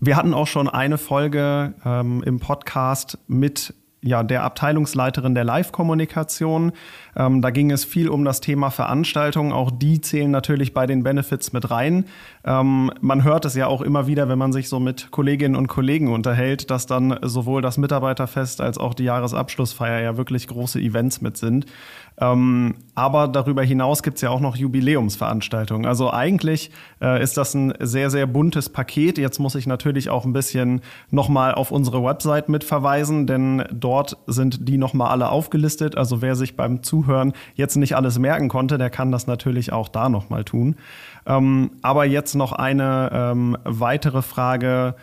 Wir 0.00 0.16
hatten 0.16 0.34
auch 0.34 0.48
schon 0.48 0.68
eine 0.68 0.98
Folge 0.98 1.74
ähm, 1.84 2.22
im 2.24 2.40
Podcast 2.40 3.18
mit 3.28 3.74
ja, 4.04 4.22
der 4.22 4.44
Abteilungsleiterin 4.44 5.34
der 5.34 5.44
Live-Kommunikation. 5.44 6.72
Ähm, 7.16 7.40
da 7.40 7.50
ging 7.50 7.70
es 7.70 7.84
viel 7.84 8.08
um 8.08 8.24
das 8.24 8.40
Thema 8.40 8.70
Veranstaltungen. 8.70 9.52
Auch 9.52 9.70
die 9.70 10.00
zählen 10.00 10.30
natürlich 10.30 10.74
bei 10.74 10.86
den 10.86 11.02
Benefits 11.02 11.52
mit 11.52 11.70
rein. 11.70 12.04
Ähm, 12.44 12.90
man 13.00 13.24
hört 13.24 13.46
es 13.46 13.54
ja 13.54 13.66
auch 13.66 13.80
immer 13.80 14.06
wieder, 14.06 14.28
wenn 14.28 14.38
man 14.38 14.52
sich 14.52 14.68
so 14.68 14.78
mit 14.78 15.10
Kolleginnen 15.10 15.56
und 15.56 15.68
Kollegen 15.68 16.12
unterhält, 16.12 16.70
dass 16.70 16.86
dann 16.86 17.18
sowohl 17.22 17.62
das 17.62 17.78
Mitarbeiterfest 17.78 18.60
als 18.60 18.76
auch 18.76 18.92
die 18.92 19.04
Jahresabschlussfeier 19.04 20.02
ja 20.02 20.16
wirklich 20.18 20.48
große 20.48 20.78
Events 20.78 21.22
mit 21.22 21.38
sind. 21.38 21.64
Ähm, 22.20 22.76
aber 22.94 23.26
darüber 23.26 23.62
hinaus 23.62 24.04
gibt 24.04 24.16
es 24.16 24.22
ja 24.22 24.30
auch 24.30 24.38
noch 24.40 24.54
Jubiläumsveranstaltungen. 24.54 25.84
Also 25.84 26.12
eigentlich 26.12 26.70
äh, 27.00 27.20
ist 27.20 27.36
das 27.36 27.54
ein 27.54 27.74
sehr, 27.80 28.08
sehr 28.08 28.26
buntes 28.26 28.68
Paket. 28.68 29.18
Jetzt 29.18 29.40
muss 29.40 29.56
ich 29.56 29.66
natürlich 29.66 30.10
auch 30.10 30.24
ein 30.24 30.32
bisschen 30.32 30.80
nochmal 31.10 31.54
auf 31.54 31.72
unsere 31.72 32.04
Website 32.04 32.48
mit 32.48 32.62
verweisen, 32.62 33.26
denn 33.26 33.64
dort 33.72 34.16
sind 34.28 34.68
die 34.68 34.78
nochmal 34.78 35.08
alle 35.10 35.28
aufgelistet. 35.28 35.96
Also 35.96 36.22
wer 36.22 36.36
sich 36.36 36.56
beim 36.56 36.84
Zuhören 36.84 37.32
jetzt 37.54 37.76
nicht 37.76 37.96
alles 37.96 38.18
merken 38.18 38.48
konnte, 38.48 38.78
der 38.78 38.90
kann 38.90 39.10
das 39.10 39.26
natürlich 39.26 39.72
auch 39.72 39.88
da 39.88 40.08
nochmal 40.08 40.44
tun. 40.44 40.76
Ähm, 41.26 41.72
aber 41.82 42.04
jetzt 42.04 42.34
noch 42.34 42.52
eine 42.52 43.10
ähm, 43.12 43.56
weitere 43.64 44.22
Frage. 44.22 44.94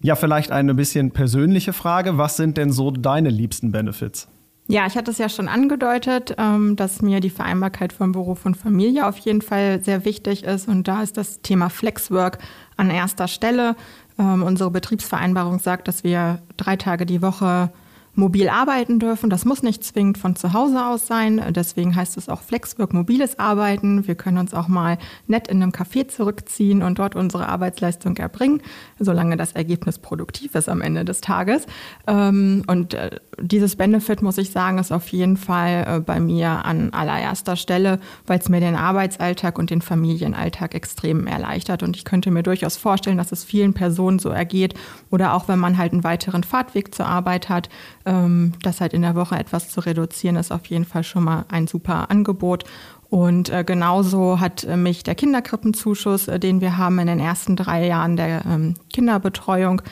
Ja, 0.00 0.14
vielleicht 0.14 0.52
eine 0.52 0.74
bisschen 0.74 1.10
persönliche 1.10 1.72
Frage. 1.72 2.18
Was 2.18 2.36
sind 2.36 2.56
denn 2.56 2.70
so 2.70 2.92
deine 2.92 3.30
liebsten 3.30 3.72
Benefits? 3.72 4.28
Ja, 4.72 4.86
ich 4.86 4.96
hatte 4.96 5.10
es 5.10 5.18
ja 5.18 5.28
schon 5.28 5.48
angedeutet, 5.48 6.34
ähm, 6.38 6.76
dass 6.76 7.02
mir 7.02 7.20
die 7.20 7.28
Vereinbarkeit 7.28 7.92
von 7.92 8.12
Beruf 8.12 8.46
und 8.46 8.56
Familie 8.56 9.06
auf 9.06 9.18
jeden 9.18 9.42
Fall 9.42 9.84
sehr 9.84 10.06
wichtig 10.06 10.44
ist. 10.44 10.66
Und 10.66 10.88
da 10.88 11.02
ist 11.02 11.18
das 11.18 11.42
Thema 11.42 11.68
Flexwork 11.68 12.38
an 12.78 12.88
erster 12.88 13.28
Stelle. 13.28 13.76
Ähm, 14.18 14.42
unsere 14.42 14.70
Betriebsvereinbarung 14.70 15.58
sagt, 15.58 15.88
dass 15.88 16.04
wir 16.04 16.40
drei 16.56 16.76
Tage 16.76 17.04
die 17.04 17.20
Woche 17.20 17.70
mobil 18.14 18.48
arbeiten 18.48 18.98
dürfen. 18.98 19.30
Das 19.30 19.44
muss 19.44 19.62
nicht 19.62 19.82
zwingend 19.84 20.18
von 20.18 20.36
zu 20.36 20.52
Hause 20.52 20.84
aus 20.84 21.06
sein. 21.06 21.42
Deswegen 21.50 21.96
heißt 21.96 22.18
es 22.18 22.28
auch 22.28 22.42
Flexwork, 22.42 22.92
mobiles 22.92 23.38
Arbeiten. 23.38 24.06
Wir 24.06 24.16
können 24.16 24.38
uns 24.38 24.52
auch 24.52 24.68
mal 24.68 24.98
nett 25.26 25.48
in 25.48 25.62
einem 25.62 25.72
Café 25.72 26.08
zurückziehen 26.08 26.82
und 26.82 26.98
dort 26.98 27.16
unsere 27.16 27.48
Arbeitsleistung 27.48 28.16
erbringen, 28.18 28.60
solange 28.98 29.36
das 29.36 29.52
Ergebnis 29.52 29.98
produktiv 29.98 30.54
ist 30.54 30.68
am 30.68 30.82
Ende 30.82 31.06
des 31.06 31.22
Tages. 31.22 31.66
Ähm, 32.06 32.64
und 32.66 32.92
äh, 32.92 33.18
dieses 33.40 33.76
Benefit, 33.76 34.20
muss 34.20 34.36
ich 34.36 34.50
sagen, 34.50 34.78
ist 34.78 34.92
auf 34.92 35.08
jeden 35.08 35.38
Fall 35.38 35.86
äh, 35.88 36.00
bei 36.00 36.20
mir 36.20 36.66
an 36.66 36.92
allererster 36.92 37.56
Stelle, 37.56 37.98
weil 38.26 38.38
es 38.38 38.50
mir 38.50 38.60
den 38.60 38.76
Arbeitsalltag 38.76 39.58
und 39.58 39.70
den 39.70 39.80
Familienalltag 39.80 40.74
extrem 40.74 41.26
erleichtert. 41.26 41.82
Und 41.82 41.96
ich 41.96 42.04
könnte 42.04 42.30
mir 42.30 42.42
durchaus 42.42 42.76
vorstellen, 42.76 43.16
dass 43.16 43.32
es 43.32 43.42
vielen 43.42 43.72
Personen 43.72 44.18
so 44.18 44.28
ergeht 44.28 44.74
oder 45.10 45.32
auch 45.32 45.48
wenn 45.48 45.58
man 45.58 45.78
halt 45.78 45.92
einen 45.92 46.04
weiteren 46.04 46.44
Fahrtweg 46.44 46.94
zur 46.94 47.06
Arbeit 47.06 47.48
hat, 47.48 47.70
ähm, 48.06 48.52
das 48.62 48.80
halt 48.80 48.92
in 48.92 49.02
der 49.02 49.14
Woche 49.14 49.36
etwas 49.36 49.68
zu 49.68 49.80
reduzieren, 49.80 50.36
ist 50.36 50.52
auf 50.52 50.66
jeden 50.66 50.84
Fall 50.84 51.04
schon 51.04 51.24
mal 51.24 51.44
ein 51.48 51.66
super 51.66 52.10
Angebot. 52.10 52.64
Und 53.08 53.50
äh, 53.50 53.62
genauso 53.64 54.40
hat 54.40 54.64
äh, 54.64 54.76
mich 54.76 55.02
der 55.02 55.14
Kinderkrippenzuschuss, 55.14 56.28
äh, 56.28 56.38
den 56.40 56.60
wir 56.60 56.78
haben 56.78 56.98
in 56.98 57.06
den 57.06 57.20
ersten 57.20 57.56
drei 57.56 57.86
Jahren 57.86 58.16
der 58.16 58.44
ähm, 58.46 58.74
Kinderbetreuung, 58.92 59.82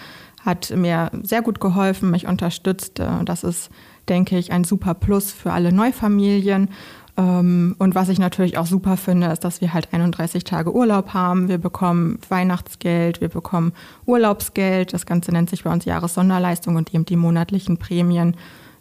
hat 0.45 0.71
mir 0.75 1.11
sehr 1.23 1.43
gut 1.43 1.61
geholfen, 1.61 2.11
mich 2.11 2.27
unterstützt. 2.27 2.99
Äh, 2.99 3.25
das 3.25 3.45
ist, 3.45 3.71
denke 4.09 4.39
ich, 4.39 4.53
ein 4.53 4.65
super 4.65 4.95
Plus 4.95 5.33
für 5.33 5.53
alle 5.53 5.73
Neufamilien. 5.73 6.71
Ähm, 7.21 7.75
und 7.79 7.95
was 7.95 8.09
ich 8.09 8.19
natürlich 8.19 8.57
auch 8.57 8.67
super 8.67 8.97
finde, 8.97 9.27
ist, 9.27 9.45
dass 9.45 9.61
wir 9.61 9.75
halt 9.75 9.93
31 9.93 10.45
Tage 10.45 10.75
Urlaub 10.75 11.13
haben. 11.13 11.49
Wir 11.49 11.59
bekommen 11.59 12.19
Weihnachtsgeld, 12.29 13.21
wir 13.21 13.29
bekommen 13.29 13.73
Urlaubsgeld. 14.07 14.95
Das 14.95 15.05
Ganze 15.05 15.31
nennt 15.33 15.51
sich 15.51 15.65
bei 15.65 15.73
uns 15.73 15.85
Jahressonderleistung 15.85 16.77
und 16.77 16.95
eben 16.95 17.05
die 17.05 17.17
monatlichen 17.17 17.77
Prämien, 17.77 18.37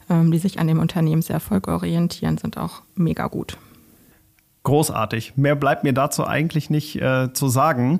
ähm, 0.09 0.31
die 0.31 0.37
sich 0.37 0.59
an 0.59 0.67
dem 0.67 0.79
Unternehmenserfolg 0.79 1.67
orientieren, 1.67 2.37
sind 2.37 2.57
auch 2.57 2.81
mega 2.95 3.27
gut. 3.27 3.57
Großartig. 4.63 5.33
Mehr 5.35 5.55
bleibt 5.55 5.83
mir 5.83 5.93
dazu 5.93 6.25
eigentlich 6.25 6.69
nicht 6.69 7.01
äh, 7.01 7.33
zu 7.33 7.49
sagen. 7.49 7.99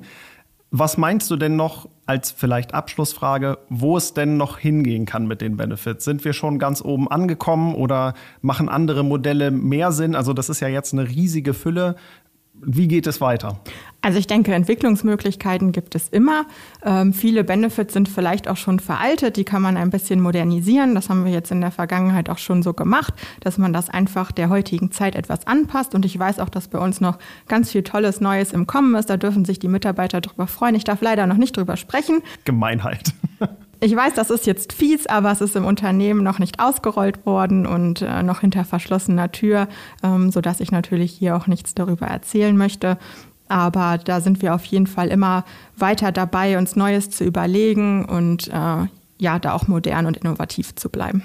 Was 0.72 0.96
meinst 0.96 1.28
du 1.32 1.36
denn 1.36 1.56
noch 1.56 1.88
als 2.06 2.30
vielleicht 2.30 2.74
Abschlussfrage, 2.74 3.58
wo 3.68 3.96
es 3.96 4.14
denn 4.14 4.36
noch 4.36 4.56
hingehen 4.56 5.04
kann 5.04 5.26
mit 5.26 5.40
den 5.40 5.56
Benefits? 5.56 6.04
Sind 6.04 6.24
wir 6.24 6.32
schon 6.32 6.60
ganz 6.60 6.80
oben 6.80 7.10
angekommen 7.10 7.74
oder 7.74 8.14
machen 8.40 8.68
andere 8.68 9.02
Modelle 9.02 9.50
mehr 9.50 9.90
Sinn? 9.90 10.14
Also 10.14 10.32
das 10.32 10.48
ist 10.48 10.60
ja 10.60 10.68
jetzt 10.68 10.92
eine 10.92 11.08
riesige 11.08 11.54
Fülle. 11.54 11.96
Wie 12.54 12.88
geht 12.88 13.06
es 13.06 13.20
weiter? 13.20 13.60
Also 14.02 14.18
ich 14.18 14.26
denke, 14.26 14.54
Entwicklungsmöglichkeiten 14.54 15.72
gibt 15.72 15.94
es 15.94 16.08
immer. 16.08 16.46
Ähm, 16.84 17.12
viele 17.12 17.44
Benefits 17.44 17.92
sind 17.92 18.08
vielleicht 18.08 18.48
auch 18.48 18.56
schon 18.56 18.80
veraltet, 18.80 19.36
die 19.36 19.44
kann 19.44 19.62
man 19.62 19.76
ein 19.76 19.90
bisschen 19.90 20.20
modernisieren. 20.20 20.94
Das 20.94 21.10
haben 21.10 21.24
wir 21.24 21.32
jetzt 21.32 21.50
in 21.50 21.60
der 21.60 21.70
Vergangenheit 21.70 22.30
auch 22.30 22.38
schon 22.38 22.62
so 22.62 22.72
gemacht, 22.72 23.14
dass 23.40 23.58
man 23.58 23.72
das 23.72 23.90
einfach 23.90 24.32
der 24.32 24.48
heutigen 24.48 24.90
Zeit 24.90 25.14
etwas 25.16 25.46
anpasst. 25.46 25.94
Und 25.94 26.04
ich 26.04 26.18
weiß 26.18 26.38
auch, 26.38 26.48
dass 26.48 26.68
bei 26.68 26.78
uns 26.78 27.00
noch 27.00 27.18
ganz 27.46 27.72
viel 27.72 27.82
Tolles 27.82 28.20
Neues 28.20 28.52
im 28.52 28.66
Kommen 28.66 28.94
ist. 28.94 29.10
Da 29.10 29.16
dürfen 29.16 29.44
sich 29.44 29.58
die 29.58 29.68
Mitarbeiter 29.68 30.20
darüber 30.20 30.46
freuen. 30.46 30.74
Ich 30.74 30.84
darf 30.84 31.02
leider 31.02 31.26
noch 31.26 31.36
nicht 31.36 31.56
drüber 31.56 31.76
sprechen. 31.76 32.22
Gemeinheit. 32.44 33.12
Ich 33.82 33.96
weiß, 33.96 34.12
das 34.12 34.28
ist 34.28 34.46
jetzt 34.46 34.74
fies, 34.74 35.06
aber 35.06 35.32
es 35.32 35.40
ist 35.40 35.56
im 35.56 35.64
Unternehmen 35.64 36.22
noch 36.22 36.38
nicht 36.38 36.60
ausgerollt 36.60 37.24
worden 37.24 37.66
und 37.66 38.02
äh, 38.02 38.22
noch 38.22 38.40
hinter 38.40 38.64
verschlossener 38.66 39.32
Tür, 39.32 39.68
ähm, 40.02 40.30
sodass 40.30 40.60
ich 40.60 40.70
natürlich 40.70 41.12
hier 41.12 41.34
auch 41.34 41.46
nichts 41.46 41.74
darüber 41.74 42.06
erzählen 42.06 42.56
möchte. 42.56 42.98
Aber 43.48 43.98
da 43.98 44.20
sind 44.20 44.42
wir 44.42 44.54
auf 44.54 44.64
jeden 44.66 44.86
Fall 44.86 45.08
immer 45.08 45.44
weiter 45.76 46.12
dabei, 46.12 46.58
uns 46.58 46.76
Neues 46.76 47.08
zu 47.10 47.24
überlegen 47.24 48.04
und 48.04 48.48
äh, 48.48 48.86
ja, 49.18 49.38
da 49.38 49.54
auch 49.54 49.66
modern 49.66 50.06
und 50.06 50.18
innovativ 50.18 50.74
zu 50.74 50.90
bleiben. 50.90 51.22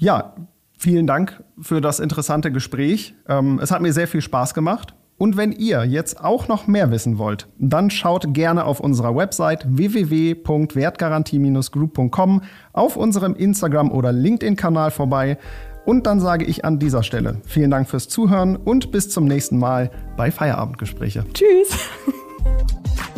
Ja, 0.00 0.34
vielen 0.78 1.08
Dank 1.08 1.42
für 1.60 1.80
das 1.80 1.98
interessante 1.98 2.52
Gespräch. 2.52 3.14
Ähm, 3.28 3.58
es 3.60 3.72
hat 3.72 3.82
mir 3.82 3.92
sehr 3.92 4.08
viel 4.08 4.20
Spaß 4.20 4.54
gemacht. 4.54 4.94
Und 5.22 5.36
wenn 5.36 5.52
ihr 5.52 5.84
jetzt 5.84 6.20
auch 6.20 6.48
noch 6.48 6.66
mehr 6.66 6.90
wissen 6.90 7.16
wollt, 7.16 7.46
dann 7.56 7.90
schaut 7.90 8.34
gerne 8.34 8.64
auf 8.64 8.80
unserer 8.80 9.14
Website 9.14 9.64
www.wertgarantie-group.com, 9.68 12.42
auf 12.72 12.96
unserem 12.96 13.36
Instagram- 13.36 13.92
oder 13.92 14.10
LinkedIn-Kanal 14.10 14.90
vorbei. 14.90 15.38
Und 15.84 16.08
dann 16.08 16.18
sage 16.18 16.44
ich 16.44 16.64
an 16.64 16.80
dieser 16.80 17.04
Stelle 17.04 17.40
vielen 17.46 17.70
Dank 17.70 17.88
fürs 17.88 18.08
Zuhören 18.08 18.56
und 18.56 18.90
bis 18.90 19.10
zum 19.10 19.26
nächsten 19.26 19.60
Mal 19.60 19.92
bei 20.16 20.32
Feierabendgespräche. 20.32 21.24
Tschüss. 21.32 21.88